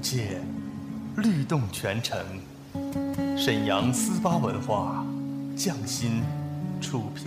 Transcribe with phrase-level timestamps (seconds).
[0.00, 0.40] 界，
[1.16, 2.18] 律动全城。
[3.36, 5.04] 沈阳思巴文化，
[5.56, 6.22] 匠心
[6.80, 7.26] 出品。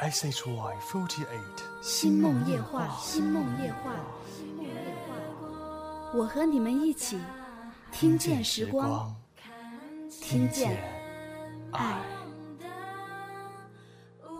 [0.00, 3.92] S H Y forty eight，星梦夜话，星梦夜话，
[4.34, 4.72] 星梦夜
[5.06, 5.12] 话。
[6.14, 7.20] 我和你们一起
[7.92, 9.14] 听见时光，
[10.08, 10.82] 听见
[11.72, 12.00] 爱。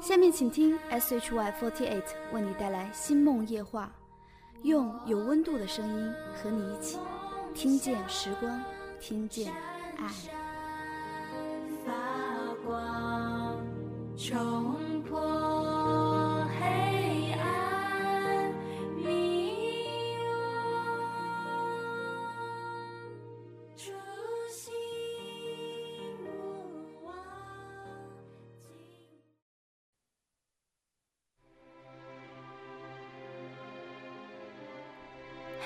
[0.00, 3.92] 下面请听 S H Y forty eight 为你带来星梦夜话，
[4.62, 6.96] 用有温度的声音和你一起
[7.54, 8.62] 听见时光，
[8.98, 9.52] 听见
[9.98, 10.08] 爱。
[11.84, 11.92] 发
[12.64, 13.58] 光，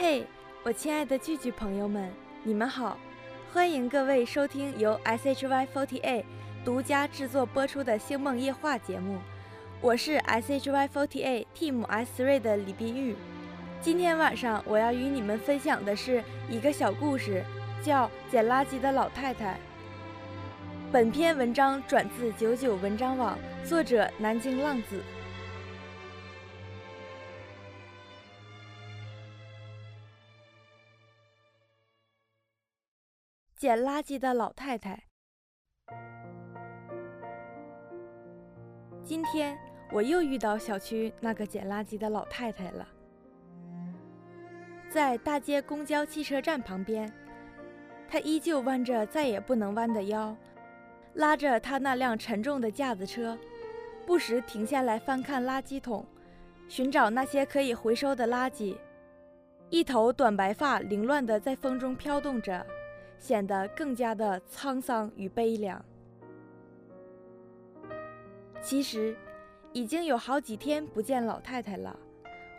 [0.07, 0.23] 嘿
[0.63, 2.99] 我亲爱的聚聚朋友们，你们好！
[3.55, 6.23] 欢迎各位收听由 SHY48
[6.63, 9.17] 独家制作播出的《星梦夜话》节目，
[9.81, 13.17] 我是 SHY48 Team S3 的李碧玉。
[13.81, 17.43] 今天晚上我要与你们分享的是一个小故事，
[17.83, 19.53] 叫《捡垃圾的老太太》。
[20.93, 25.01] 本篇文章转自九九文章网，作者南京浪子。
[33.64, 35.05] 捡垃圾的老太太。
[39.02, 39.58] 今天
[39.91, 42.86] 我又遇到小区那个捡垃圾的老太太了，
[44.91, 47.11] 在大街公交汽车站旁边，
[48.07, 50.36] 她依旧弯着再也不能弯的腰，
[51.14, 53.39] 拉着她那辆沉重的架子车，
[54.05, 56.05] 不时停下来翻看垃圾桶，
[56.69, 58.77] 寻找那些可以回收的垃圾。
[59.70, 62.67] 一头短白发凌乱地在风中飘动着。
[63.24, 65.83] 显得更加的沧桑与悲凉。
[68.61, 69.17] 其实，
[69.73, 71.98] 已经有好几天不见老太太了，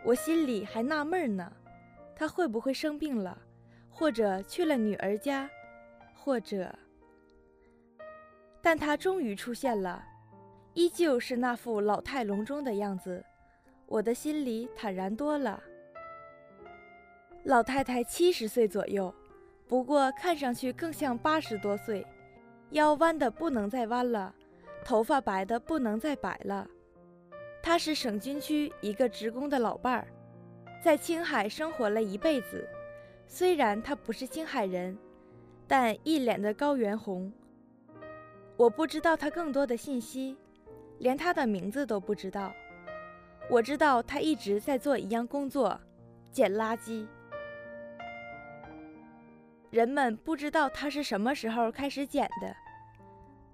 [0.04, 1.54] 我心里还纳闷呢，
[2.16, 3.40] 她会不会生病了，
[3.92, 5.48] 或者去了女儿家，
[6.16, 6.74] 或者……
[8.60, 10.04] 但她终于出现了，
[10.74, 13.24] 依旧是那副老态龙钟的样子，
[13.86, 15.62] 我的心里坦然多了。
[17.44, 19.14] 老太太七十岁左右。
[19.68, 22.06] 不过看上去更像八十多岁，
[22.72, 24.34] 腰弯的不能再弯了，
[24.84, 26.68] 头发白的不能再白了。
[27.64, 30.08] 他是省军区一个职工的老伴儿，
[30.84, 32.68] 在青海生活了一辈子。
[33.28, 34.96] 虽然他不是青海人，
[35.68, 37.34] 但一脸的高原红。
[38.56, 40.38] 我不知道他更多的信息，
[41.00, 42.54] 连他的名字都不知道。
[43.50, 45.80] 我知道他一直在做一样工作，
[46.32, 47.08] 捡垃圾。
[49.76, 52.56] 人们不知道他是什么时候开始捡的，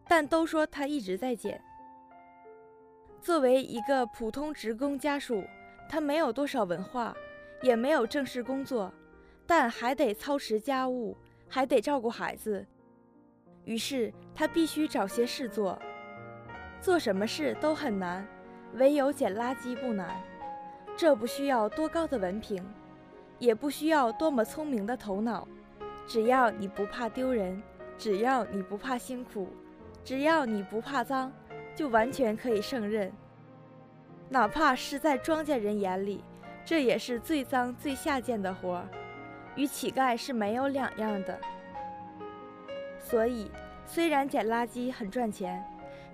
[0.07, 1.59] 但都说他一直在捡。
[3.19, 5.43] 作为一个普通职工家属，
[5.89, 7.11] 他没有多少文化，
[7.63, 8.93] 也没有正式工作，
[9.47, 11.17] 但还得操持家务，
[11.49, 12.63] 还得照顾孩子。
[13.65, 15.81] 于是他必须找些事做。
[16.79, 18.27] 做什么事都很难，
[18.75, 20.21] 唯有捡垃圾不难。
[20.95, 22.63] 这不需要多高的文凭，
[23.39, 25.47] 也不需要多么聪明的头脑。
[26.07, 27.61] 只要你不怕丢人，
[27.97, 29.47] 只要你不怕辛苦，
[30.03, 31.31] 只要你不怕脏，
[31.75, 33.11] 就完全可以胜任。
[34.27, 36.23] 哪怕是在庄稼人眼里，
[36.65, 38.87] 这也是最脏最下贱的活儿，
[39.55, 41.39] 与乞丐是没有两样的。
[42.99, 43.51] 所以，
[43.85, 45.63] 虽然捡垃圾很赚钱，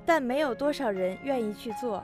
[0.05, 2.03] 但没有多少人愿意去做。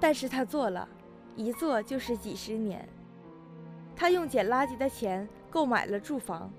[0.00, 0.88] 但是他做了，
[1.34, 2.86] 一做就是几十年。
[3.96, 6.50] 他用捡垃圾的钱购买了住房。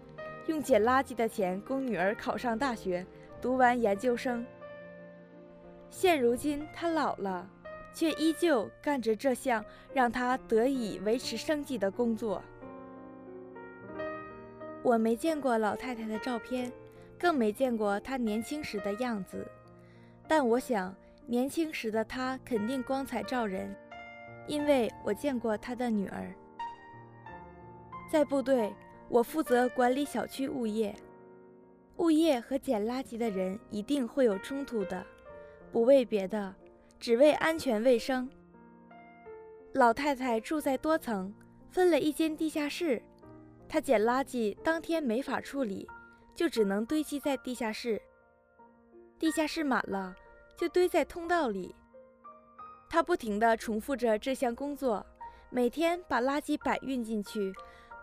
[0.47, 3.05] 用捡垃圾的钱供女儿考上大学，
[3.41, 4.45] 读完研究生。
[5.89, 7.49] 现如今他老了，
[7.93, 9.63] 却依旧干着这项
[9.93, 12.41] 让他得以维持生计的工作。
[14.83, 16.71] 我没见过老太太的照片，
[17.17, 19.47] 更没见过她年轻时的样子，
[20.27, 20.95] 但我想，
[21.25, 23.75] 年轻时的她肯定光彩照人，
[24.47, 26.31] 因为我见过她的女儿。
[28.11, 28.71] 在部队，
[29.07, 30.95] 我负责管理小区物业，
[31.97, 35.05] 物业和捡垃圾的人一定会有冲突的。
[35.71, 36.53] 不为别的，
[36.99, 38.29] 只为安全卫生。
[39.73, 41.33] 老太太住在多层，
[41.69, 43.01] 分了一间地下室。
[43.67, 45.87] 她捡垃圾当天没法处理，
[46.33, 48.01] 就只能堆积在地下室。
[49.19, 50.15] 地下室满了，
[50.57, 51.75] 就堆在通道里。
[52.89, 55.05] 她不停地重复着这项工作，
[55.49, 57.53] 每天把垃圾摆运进去，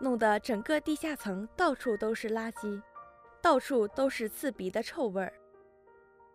[0.03, 2.81] 弄得整个地下层到处都是垃圾，
[3.41, 5.31] 到处都是刺鼻的臭味儿。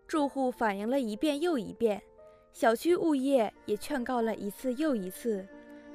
[0.06, 2.02] 住户反映了一遍又一遍，
[2.50, 5.46] 小区物业也劝告了一次又一次，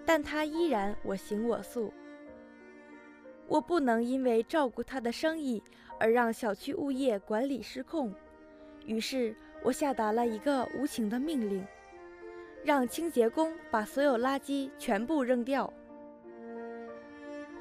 [0.06, 1.92] 但他依然我行我素。
[3.48, 5.62] 我不能因为照顾他的生意
[6.00, 8.14] 而让小区物业管理失控，
[8.86, 11.66] 于是我下达了一个无情的命令，
[12.64, 15.74] 让清洁工把所有垃圾全部扔掉。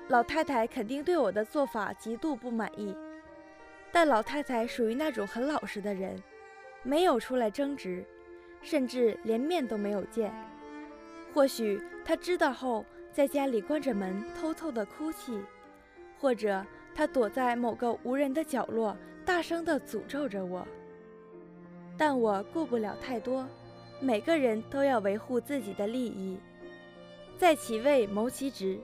[0.09, 2.95] 老太太肯定对我的做法极度不满意，
[3.91, 6.21] 但老太太属于那种很老实的人。
[6.85, 8.05] 没有出来争执，
[8.61, 10.35] 甚至连面都没有见。
[11.33, 15.41] 或许她知道后，在家里关着门偷偷的哭泣，
[16.19, 20.67] 或者她躲在某个无人的角落，大声的诅咒着我。
[21.97, 23.47] 但我顾不了太多，
[24.01, 26.37] 每个人都要维护自己的利益，
[27.39, 28.77] 在其位谋其职，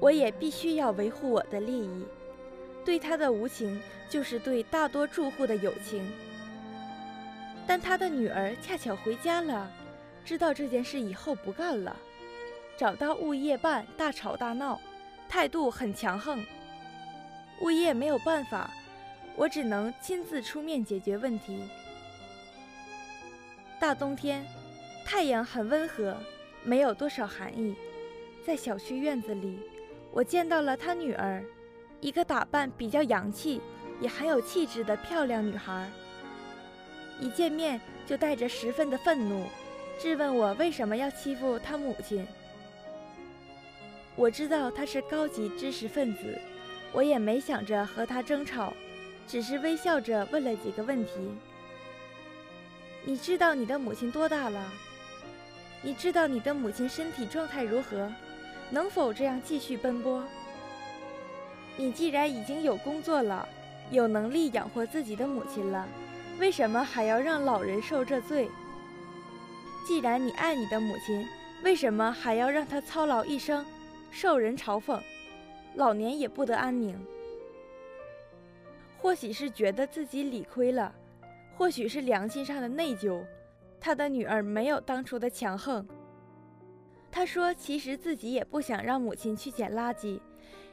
[0.00, 2.04] 我也必须要维护我的利益。
[2.84, 6.10] 对他的无情，就是对大多住户的友情。
[7.66, 9.70] 但他的女儿恰巧回家了，
[10.24, 11.94] 知道这件事以后不干了，
[12.76, 14.80] 找到物业办大吵大闹，
[15.28, 16.44] 态度很强横。
[17.60, 18.70] 物业没有办法，
[19.36, 21.68] 我只能亲自出面解决问题。
[23.78, 24.44] 大冬天，
[25.04, 26.16] 太阳很温和，
[26.64, 27.76] 没有多少寒意。
[28.44, 29.60] 在小区院子里，
[30.12, 31.44] 我见到了他女儿，
[32.00, 33.60] 一个打扮比较洋气，
[34.00, 35.88] 也很有气质的漂亮女孩。
[37.20, 39.46] 一见面就带着十分的愤怒，
[40.00, 42.26] 质问我为什么要欺负他母亲。
[44.16, 46.36] 我知道他是高级知识分子，
[46.92, 48.72] 我也没想着和他争吵，
[49.28, 51.12] 只是微笑着问了几个问题。
[53.04, 54.72] 你知道你的母亲多大了？
[55.82, 58.10] 你知道你的母亲身体状态如何？
[58.70, 60.22] 能否这样继续奔波？
[61.76, 63.48] 你既然已经有工作了，
[63.90, 65.88] 有能力养活自己的母亲了。
[66.38, 68.48] 为什么还要让老人受这罪？
[69.86, 71.26] 既然你爱你的母亲，
[71.62, 73.64] 为什么还要让她操劳一生，
[74.10, 75.00] 受人嘲讽，
[75.74, 76.96] 老年也不得安宁？
[78.98, 80.94] 或许是觉得自己理亏了，
[81.56, 83.22] 或许是良心上的内疚，
[83.80, 85.86] 他的女儿没有当初的强横。
[87.20, 90.18] 他说，其实自己也不想让母亲去捡垃圾，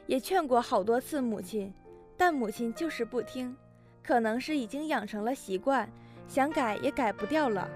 [0.06, 1.70] 也劝过好多次母亲，
[2.16, 3.54] 但母亲就是不听。
[4.02, 5.86] 可能是已经养成了习惯，
[6.26, 7.68] 想改也改不掉了。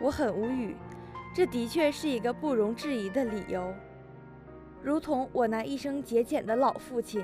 [0.00, 0.74] 我很无语，
[1.34, 3.70] 这的确是一个不容置疑的理由。
[4.82, 7.22] 如同我那一生节俭的老父亲，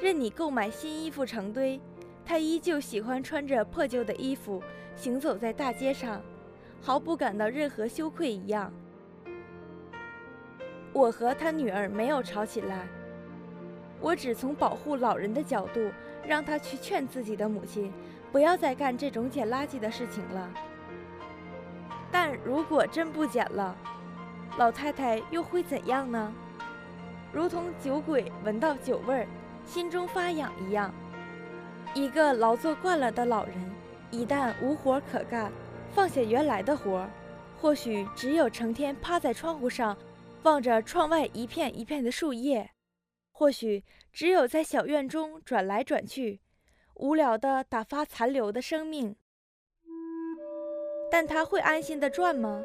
[0.00, 1.80] 任你购买新衣服成堆，
[2.24, 4.62] 他依旧喜欢穿着破旧的衣服
[4.94, 6.22] 行走在大街上，
[6.82, 8.72] 毫不感到任何羞愧一样。
[10.92, 12.86] 我和他女儿没有吵起来。
[14.00, 15.90] 我只从保护老人的角度，
[16.26, 17.92] 让他去劝自己的母亲，
[18.32, 20.50] 不要再干这种捡垃圾的事情了。
[22.10, 23.76] 但如果真不捡了，
[24.56, 26.32] 老太太又会怎样呢？
[27.32, 29.26] 如同酒鬼闻到酒味儿，
[29.64, 30.90] 心中发痒一样。
[31.94, 33.54] 一个劳作惯了的老人，
[34.10, 35.52] 一旦无活可干，
[35.92, 37.10] 放下原来的活儿，
[37.60, 39.96] 或许只有成天趴在窗户上，
[40.44, 42.70] 望着窗外一片一片的树叶。
[43.32, 46.40] 或许只有在小院中转来转去，
[46.94, 49.16] 无聊的打发残留的生命。
[51.10, 52.62] 但他会安心的转吗？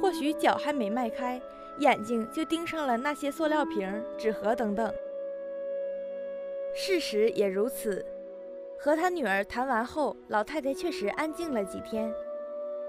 [0.00, 1.40] 或许脚还没迈开，
[1.78, 4.92] 眼睛就盯上了那些塑料瓶、纸盒等等。
[6.74, 8.04] 事实也如此。
[8.82, 12.10] 和他女儿谈完后，老太太确实安静了几天，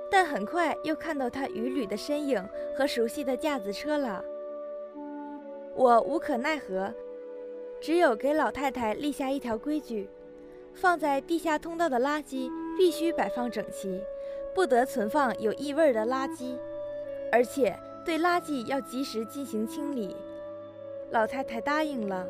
[0.09, 2.41] 但很快又看到他雨旅的身影
[2.77, 4.23] 和熟悉的架子车了。
[5.75, 6.93] 我无可奈何，
[7.81, 10.09] 只有给老太太立下一条规矩：
[10.73, 14.01] 放在地下通道的垃圾必须摆放整齐，
[14.55, 16.57] 不得存放有异味的垃圾，
[17.33, 20.15] 而且对垃圾要及时进行清理。
[21.09, 22.25] 老太太答应了。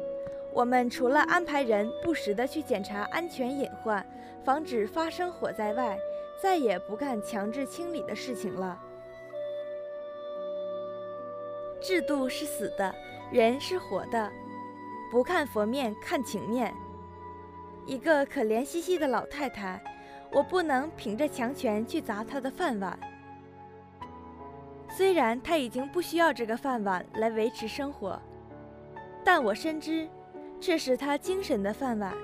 [0.53, 4.05] 我们除了安排人不时地去检查安全隐患，
[4.43, 5.97] 防止发生火灾外，
[6.41, 8.77] 再也不干强制清理的事情了。
[11.81, 12.93] 制度是死的，
[13.31, 14.29] 人是活的，
[15.09, 16.73] 不看佛面看情面。
[17.85, 19.81] 一个可怜兮兮的老太太，
[20.31, 22.99] 我不能凭着强权去砸她的饭碗。
[24.89, 28.21] 虽然她已经不需要这个饭碗来维持生活，
[29.23, 30.07] 但我深知。
[30.61, 32.15] 这是他精神的饭碗，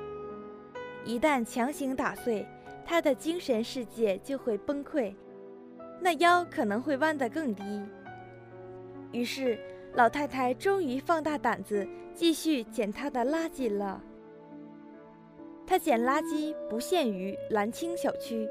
[1.04, 2.46] 一旦强行打碎，
[2.86, 5.12] 他的精神世界就会崩溃，
[6.00, 7.64] 那腰可能会弯得更低。
[9.12, 9.58] 于是，
[9.96, 14.00] 老太太终于放大胆子继续捡她的垃圾了。
[15.66, 18.48] 她捡垃圾不限于蓝青小区，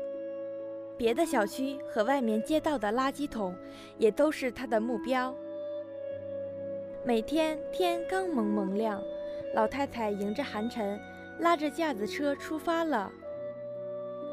[0.99, 3.55] 别的小区和外面街道的垃圾桶
[3.99, 5.33] 也都是她的目标。
[7.05, 9.01] 每天天刚蒙蒙亮。
[9.57, 11.01] 老太太迎着寒晨，
[11.39, 13.11] 拉着架子车出发了。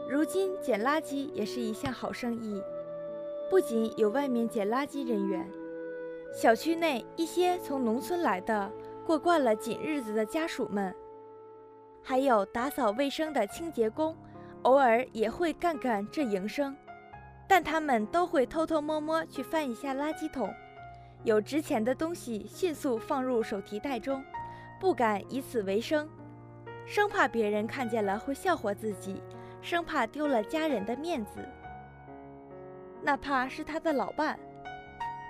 [0.09, 2.61] 如今捡垃圾也是一项好生意，
[3.49, 5.49] 不仅有外面捡垃圾人员，
[6.35, 8.69] 小区内一些从农村来的、
[9.05, 10.93] 过惯了紧日子的家属们，
[12.01, 14.13] 还有打扫卫生的清洁工，
[14.63, 16.75] 偶尔也会干干这营生。
[17.47, 20.53] 但他们都会偷偷摸摸去翻一下垃圾桶，
[21.23, 24.21] 有值钱的东西迅速放入手提袋中。
[24.83, 26.09] 不敢以此为生，
[26.85, 29.23] 生怕别人看见了会笑话自己，
[29.61, 31.39] 生怕丢了家人的面子。
[33.01, 34.37] 哪怕是他的老伴，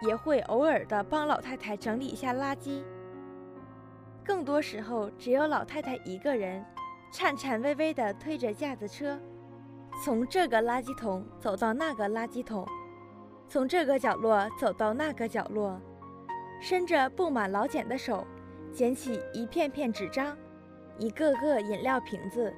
[0.02, 2.84] 也会偶尔的帮老太太整理一下垃圾。
[4.26, 6.66] 更多时候，只有老太太一个人，
[7.12, 9.20] 颤颤巍巍地推着架子车，
[10.04, 12.68] 从这个垃圾桶走到那个垃圾桶，
[13.48, 15.80] 从这个角落走到那个角落，
[16.60, 18.26] 伸着布满老茧的手。
[18.74, 20.36] 捡起一片片纸张，
[20.98, 22.52] 一个个饮料瓶子，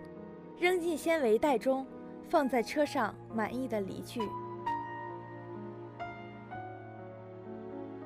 [0.57, 1.85] 扔进纤维袋中，
[2.29, 4.21] 放在车上，满意的离去。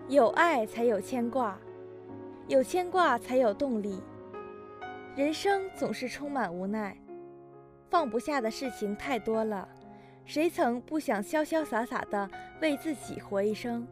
[0.07, 1.55] 有爱才有牵挂，
[2.47, 4.01] 有牵挂才有动力。
[5.15, 6.97] 人生总是充满无奈，
[7.91, 9.69] 放不下的事情太多了，
[10.25, 12.27] 谁曾不想潇潇洒洒的
[12.59, 13.87] 为自己活一生？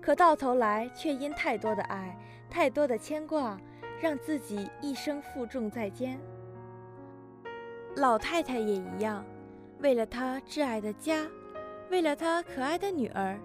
[0.00, 2.16] 可到头来，却因太多的爱。
[2.52, 3.58] 太多的牵挂，
[3.98, 6.20] 让自己一生负重在肩。
[7.96, 9.24] 老太太也一样，
[9.80, 11.26] 为了她挚爱的家，
[11.90, 13.40] 为了她可爱的女儿，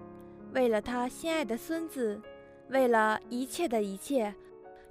[0.52, 2.20] 为了她心爱的孙子，
[2.68, 4.34] 为了一切的一切，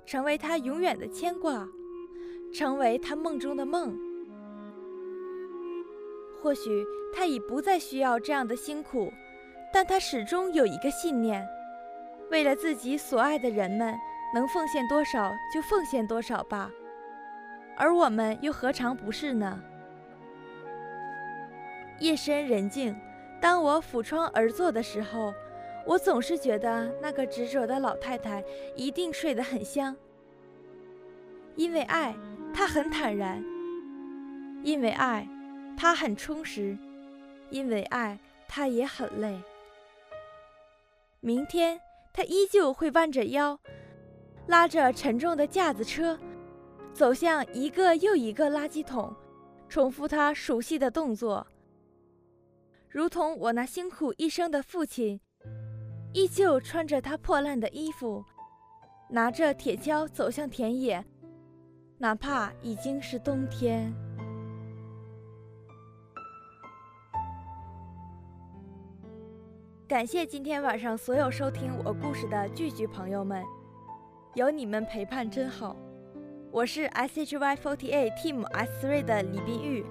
[0.04, 1.68] 成为她永远的牵挂，
[2.52, 3.96] 成为她梦中的梦。
[6.42, 6.84] 或许
[7.14, 9.14] 她已不再需要这样的辛苦，
[9.72, 11.48] 但她始终有一个信念。
[12.30, 13.98] 为了自己所爱的人们，
[14.34, 16.70] 能奉献多少就奉献多少吧。
[17.76, 19.62] 而我们又何尝不是呢？
[22.00, 22.96] 夜深人静，
[23.42, 25.34] 当我抚窗而坐的时候，
[25.86, 28.44] 我总是觉得那个执着的老太太
[28.76, 29.96] 一定睡得很香。
[31.56, 32.16] 因为爱，
[32.54, 33.42] 她很坦然；
[34.64, 35.28] 因为爱，
[35.76, 36.78] 她很充实；
[37.50, 39.42] 因为爱，她也很累。
[41.20, 41.80] 明天。
[42.14, 43.60] 她依旧会弯着腰，
[44.48, 46.18] 拉着沉重的架子车，
[46.94, 49.14] 走向一个又一个垃圾桶，
[49.68, 51.46] 重复他熟悉的动作。
[52.90, 55.20] 如同我那辛苦一生的父亲，
[56.14, 58.24] 依旧穿着他破烂的衣服，
[59.10, 61.06] 拿着铁锹走向田野，
[61.98, 63.94] 哪怕已经是冬天。
[69.88, 73.44] 感谢今天晚上所有收听我故事的聚聚朋友们，
[74.38, 75.76] 有你们陪伴真好。
[76.52, 79.84] 我是 S H Y forty eight Team S three 的李碧玉。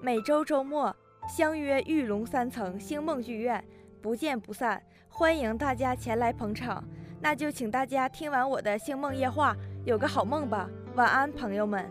[0.00, 0.96] 每周周末
[1.28, 3.62] 相约玉龙三层星梦剧院，
[4.00, 4.82] 不见不散。
[5.10, 6.82] 欢迎大家前来捧场。
[7.20, 9.54] 那就请大家听完我的星梦夜话，
[9.84, 10.66] 有个好梦吧。
[10.94, 11.84] 晚安，朋友们。